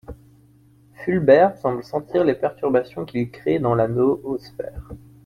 [0.95, 4.89] Fulbert semble sentir les perturbations qu’ils créent dans la noosphère.